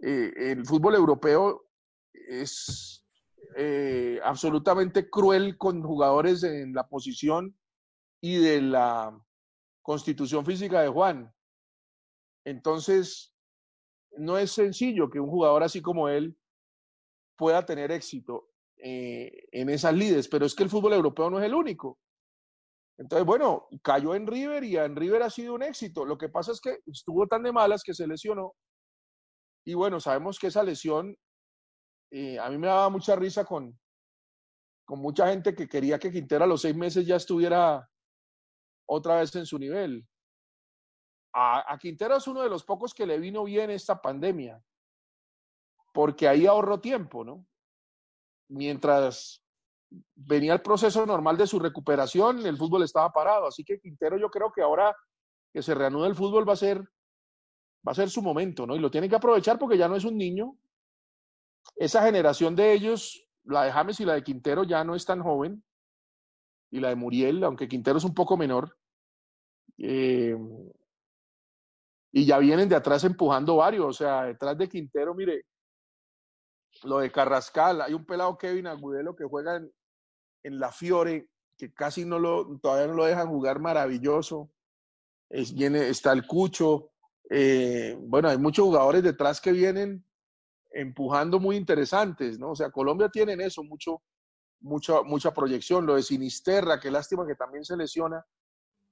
[0.03, 1.69] Eh, el fútbol europeo
[2.13, 3.08] es
[3.57, 7.57] eh, absolutamente cruel con jugadores en la posición
[8.21, 9.19] y de la
[9.83, 11.33] constitución física de Juan.
[12.45, 13.35] Entonces,
[14.17, 16.37] no es sencillo que un jugador así como él
[17.37, 21.45] pueda tener éxito eh, en esas lides, pero es que el fútbol europeo no es
[21.45, 21.99] el único.
[22.99, 26.05] Entonces, bueno, cayó en River y en River ha sido un éxito.
[26.05, 28.55] Lo que pasa es que estuvo tan de malas que se lesionó.
[29.65, 31.17] Y bueno, sabemos que esa lesión,
[32.11, 33.79] eh, a mí me daba mucha risa con,
[34.85, 37.89] con mucha gente que quería que Quintero a los seis meses ya estuviera
[38.87, 40.07] otra vez en su nivel.
[41.35, 44.63] A, a Quintero es uno de los pocos que le vino bien esta pandemia,
[45.93, 47.47] porque ahí ahorró tiempo, ¿no?
[48.49, 49.45] Mientras
[50.15, 53.47] venía el proceso normal de su recuperación, el fútbol estaba parado.
[53.47, 54.97] Así que Quintero yo creo que ahora
[55.53, 56.79] que se reanude el fútbol va a ser,
[57.87, 58.77] va a ser su momento, ¿no?
[58.77, 60.57] Y lo tiene que aprovechar porque ya no es un niño.
[61.77, 65.23] Esa generación de ellos, la de James y la de Quintero, ya no es tan
[65.23, 65.63] joven.
[66.71, 68.77] Y la de Muriel, aunque Quintero es un poco menor.
[69.79, 70.37] Eh,
[72.13, 73.87] y ya vienen de atrás empujando varios.
[73.87, 75.47] O sea, detrás de Quintero, mire,
[76.85, 79.73] lo de Carrascal, hay un pelado Kevin Agudelo que juega en,
[80.43, 84.51] en la Fiore, que casi no lo, todavía no lo dejan jugar maravilloso.
[85.29, 86.91] Es, viene, está el Cucho.
[87.31, 90.05] Eh, bueno, hay muchos jugadores detrás que vienen
[90.71, 92.51] empujando muy interesantes, ¿no?
[92.51, 94.03] O sea, Colombia tiene en eso mucho,
[94.61, 95.87] mucha, mucha proyección.
[95.87, 98.25] Lo de Sinisterra, qué lástima que también se lesiona,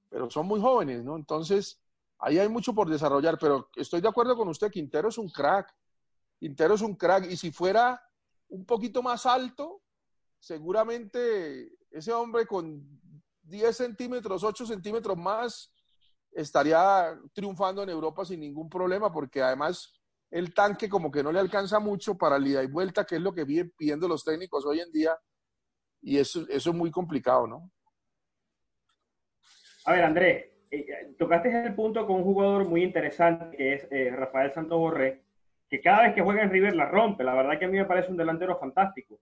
[0.09, 1.15] pero son muy jóvenes, ¿no?
[1.15, 1.79] Entonces,
[2.19, 5.73] ahí hay mucho por desarrollar, pero estoy de acuerdo con usted, Quintero es un crack.
[6.39, 8.01] Quintero es un crack, y si fuera
[8.49, 9.81] un poquito más alto,
[10.39, 12.85] seguramente ese hombre con
[13.43, 15.73] 10 centímetros, 8 centímetros más,
[16.31, 19.96] estaría triunfando en Europa sin ningún problema, porque además
[20.31, 23.21] el tanque como que no le alcanza mucho para la ida y vuelta, que es
[23.21, 25.17] lo que vienen pidiendo los técnicos hoy en día,
[26.01, 27.71] y eso, eso es muy complicado, ¿no?
[29.85, 34.11] A ver, Andrés, eh, tocaste el punto con un jugador muy interesante que es eh,
[34.13, 35.23] Rafael Santos Borré,
[35.69, 37.23] que cada vez que juega en River la rompe.
[37.23, 39.19] La verdad que a mí me parece un delantero fantástico.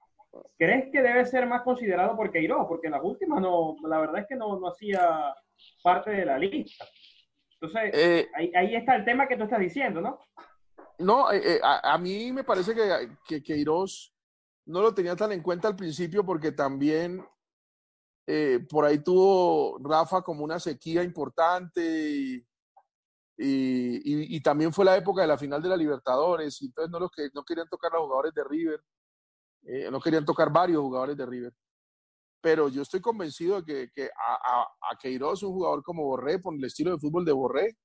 [0.57, 2.67] ¿Crees que debe ser más considerado por Queiroz?
[2.67, 5.33] Porque en las últimas no, la verdad es que no, no hacía
[5.81, 6.85] parte de la lista.
[7.53, 10.19] Entonces, Eh, ahí, ahí está el tema que tú estás diciendo, ¿no?
[10.99, 14.13] No, eh, eh, a, a mí me parece que, que Queiroz
[14.67, 17.23] no lo tenía tan en cuenta al principio porque también
[18.27, 21.81] eh, por ahí tuvo Rafa como una sequía importante
[23.37, 26.99] y, y- también fue la época de la final de la Libertadores y entonces no,
[26.99, 28.81] los que, no querían tocar los jugadores de River,
[29.91, 31.53] no querían tocar varios jugadores de River.
[32.41, 36.39] Pero yo estoy convencido de que, que a, a, a Queiroz, un jugador como Borré,
[36.39, 37.77] por el estilo de fútbol de Borré,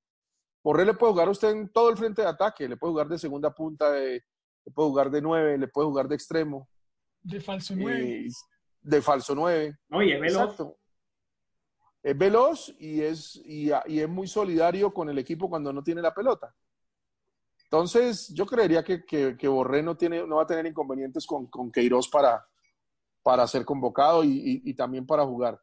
[0.63, 3.09] Borré le puede jugar a usted en todo el frente de ataque, le puede jugar
[3.09, 4.23] de segunda punta, de-
[4.65, 6.69] le puede jugar de nueve, le puede jugar de extremo,
[7.23, 8.27] De falso 9.
[8.27, 8.29] eh,
[8.83, 9.79] de falso nueve.
[10.03, 10.43] Y es veloz.
[10.43, 10.77] Exacto.
[12.03, 16.15] Es veloz y es, y, es muy solidario con el equipo cuando no tiene la
[16.15, 16.55] pelota.
[17.65, 21.47] Entonces, yo creería que, que, que Borré no, tiene, no va a tener inconvenientes con,
[21.47, 22.45] con Queiroz para,
[23.23, 25.61] para ser convocado y, y- y también para jugar.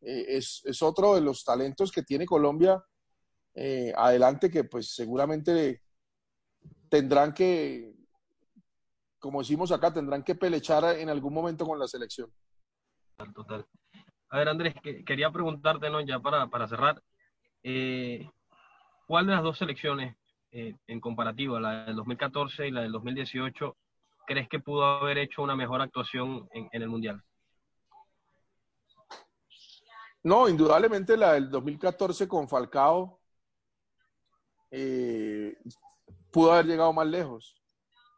[0.00, 2.82] Eh, es, es otro de los talentos que tiene Colombia
[3.54, 5.80] eh, adelante que pues seguramente
[6.88, 7.94] tendrán que,
[9.18, 12.32] como decimos acá, tendrán que pelechar en algún momento con la selección.
[13.16, 13.66] Total, total.
[14.30, 16.00] A ver, Andrés, que- quería preguntarte, ¿no?
[16.00, 17.00] Ya para, para cerrar,
[17.62, 18.28] eh,
[19.06, 20.16] ¿cuál de las dos selecciones,
[20.50, 23.76] eh, en comparativa, la del 2014 y la del 2018,
[24.26, 27.22] crees que pudo haber hecho una mejor actuación en, en el Mundial?
[30.22, 33.20] No, indudablemente la del 2014 con Falcao
[34.76, 35.56] eh,
[36.32, 37.62] pudo haber llegado más lejos,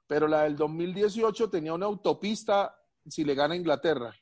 [0.06, 2.74] pero la del 2018 tenía una autopista
[3.06, 4.14] si le gana Inglaterra.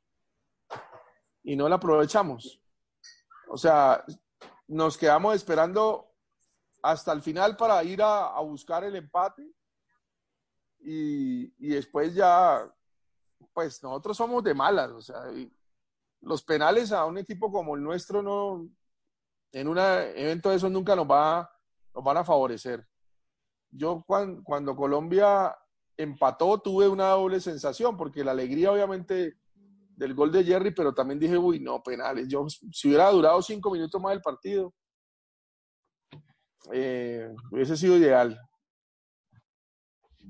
[1.44, 2.60] Y no la aprovechamos.
[3.48, 4.04] O sea,
[4.66, 6.10] nos quedamos esperando
[6.82, 9.48] hasta el final para ir a, a buscar el empate.
[10.80, 12.68] Y, después ya,
[13.52, 15.22] pues nosotros somos de malas, o sea,
[16.20, 18.68] los penales a un equipo como el nuestro no,
[19.52, 21.53] en un evento de esos nunca nos, va,
[21.94, 22.87] nos van a favorecer.
[23.71, 25.54] Yo cuando, cuando Colombia
[25.96, 29.38] empató tuve una doble sensación, porque la alegría obviamente
[29.96, 32.27] del gol de Jerry, pero también dije, uy, no, penales.
[32.29, 34.75] Yo, si hubiera durado cinco minutos más el partido,
[36.73, 38.38] eh, hubiese sido ideal.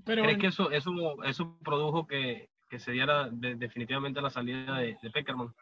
[0.05, 0.91] Pero ¿Crees bueno, que eso, eso,
[1.25, 5.55] eso produjo que, que se diera de- definitivamente la salida de, de Peckerman?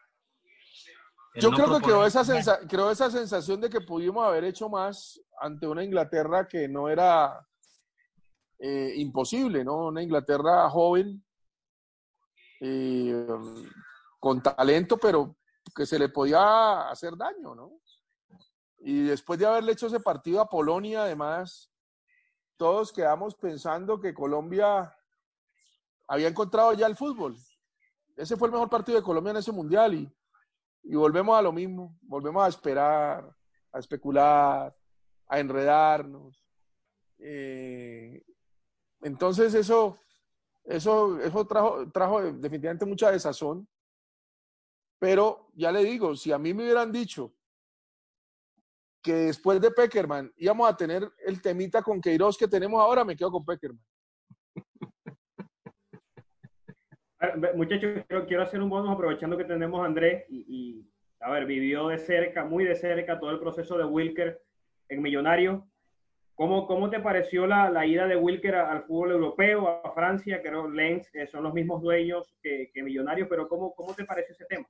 [1.35, 4.43] Yo no creo que proponer- quedó esa, sensa- creo esa sensación de que pudimos haber
[4.43, 7.45] hecho más ante una Inglaterra que no era
[8.59, 9.87] eh, imposible, ¿no?
[9.87, 11.23] Una Inglaterra joven,
[12.61, 13.27] eh,
[14.19, 15.35] con talento, pero
[15.75, 17.71] que se le podía hacer daño, ¿no?
[18.79, 21.71] Y después de haberle hecho ese partido a Polonia, además,
[22.57, 24.95] todos quedamos pensando que Colombia
[26.07, 27.35] había encontrado ya el fútbol.
[28.15, 30.13] Ese fue el mejor partido de Colombia en ese mundial y,
[30.83, 33.35] y volvemos a lo mismo, volvemos a esperar,
[33.71, 34.75] a especular,
[35.27, 36.43] a enredarnos.
[37.19, 38.23] Eh,
[39.01, 39.97] entonces eso,
[40.65, 43.67] eso, eso trajo, trajo definitivamente mucha desazón.
[44.99, 47.33] Pero ya le digo, si a mí me hubieran dicho
[49.01, 53.15] que después de Peckerman íbamos a tener el temita con Queiroz que tenemos ahora, me
[53.15, 53.83] quedo con Peckerman.
[57.55, 60.85] Muchachos, quiero, hacer un bonus aprovechando que tenemos a Andrés y,
[61.21, 64.41] a ver, vivió de cerca, muy de cerca todo el proceso de Wilker
[64.89, 65.65] en Millonario.
[66.35, 70.41] ¿Cómo, cómo te pareció la, la ida de Wilker al fútbol europeo, a Francia?
[70.41, 74.33] Creo Lens eh, son los mismos dueños que, que Millonarios, pero ¿cómo, ¿cómo te pareció
[74.33, 74.67] ese tema?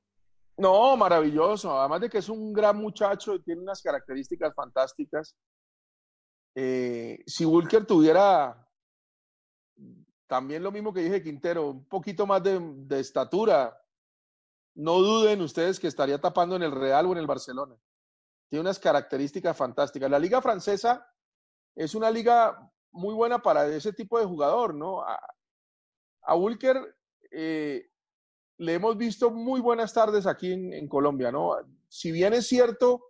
[0.58, 1.80] No, maravilloso.
[1.80, 5.36] Además de que es un gran muchacho y tiene unas características fantásticas.
[6.56, 8.63] Eh, si Wilker tuviera
[10.34, 13.80] también lo mismo que dije Quintero, un poquito más de, estatura,
[14.74, 17.76] no duden ustedes que estaría tapando en el Real o en el Barcelona.
[18.50, 20.10] Tiene unas características fantásticas.
[20.10, 21.08] La liga francesa
[21.76, 25.04] es una liga muy buena para ese tipo de jugador, ¿no?
[25.04, 25.20] A,
[26.24, 26.36] a
[27.30, 27.92] eh,
[28.58, 31.58] le hemos visto muy buenas tardes aquí en, Colombia, ¿no?
[31.90, 33.04] Si bien es cierto,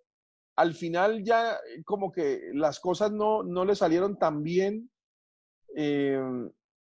[0.57, 4.91] al final ya como que las cosas no, no le salieron tan bien,
[5.77, 6.19] eh,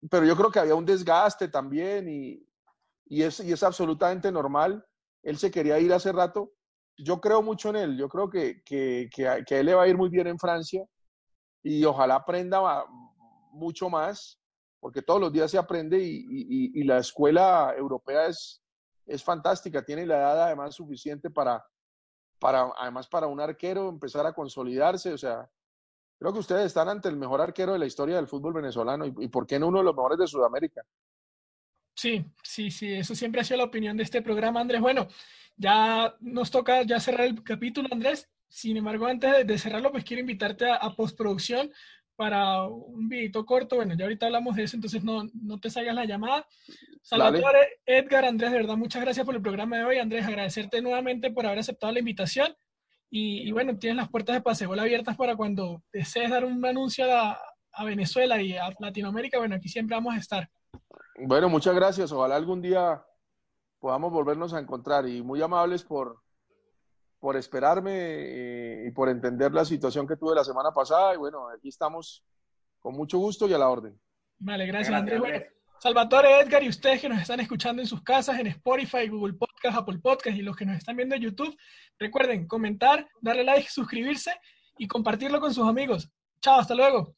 [0.10, 2.46] pero yo creo que había un desgaste también y,
[3.06, 4.86] y, es, y es absolutamente normal.
[5.24, 6.54] Él se quería ir hace rato.
[6.98, 9.84] Yo creo mucho en él, yo creo que, que, que, que a él le va
[9.84, 10.84] a ir muy bien en Francia
[11.62, 12.86] y ojalá aprenda
[13.52, 14.40] mucho más,
[14.80, 18.64] porque todos los días se aprende y, y, y la escuela europea es,
[19.06, 21.64] es fantástica, tiene la edad además suficiente para,
[22.40, 25.50] para, además para un arquero empezar a consolidarse, o sea,
[26.20, 29.14] creo que ustedes están ante el mejor arquero de la historia del fútbol venezolano y,
[29.20, 30.82] y por qué no uno de los mejores de Sudamérica.
[31.96, 34.82] Sí, sí, sí, eso siempre ha sido la opinión de este programa, Andrés.
[34.82, 35.08] Bueno,
[35.56, 38.30] ya nos toca ya cerrar el capítulo, Andrés.
[38.48, 41.72] Sin embargo, antes de cerrarlo, pues quiero invitarte a, a postproducción
[42.16, 43.78] para un videito corto.
[43.78, 46.48] Bueno, ya ahorita hablamos de eso, entonces no, no te salgas la llamada.
[47.02, 49.98] Salvatore, Edgar, Andrés, de verdad, muchas gracias por el programa de hoy.
[49.98, 52.56] Andrés, agradecerte nuevamente por haber aceptado la invitación.
[53.10, 57.06] Y, y bueno, tienes las puertas de Pasegol abiertas para cuando desees dar un anuncio
[57.12, 57.40] a,
[57.72, 59.38] a Venezuela y a Latinoamérica.
[59.38, 60.50] Bueno, aquí siempre vamos a estar.
[61.20, 62.12] Bueno, muchas gracias.
[62.12, 63.04] Ojalá algún día
[63.80, 66.22] podamos volvernos a encontrar y muy amables por,
[67.20, 71.14] por esperarme eh, y por entender la situación que tuve la semana pasada.
[71.14, 72.24] Y bueno, aquí estamos
[72.80, 74.00] con mucho gusto y a la orden.
[74.40, 75.20] Vale, gracias, gracias Andrés.
[75.20, 79.34] Bueno, Salvatore, Edgar y ustedes que nos están escuchando en sus casas, en Spotify, Google
[79.34, 81.56] Podcast, Apple Podcast y los que nos están viendo en YouTube,
[82.00, 84.34] recuerden comentar, darle like, suscribirse
[84.78, 86.10] y compartirlo con sus amigos.
[86.42, 87.16] Chao, hasta luego.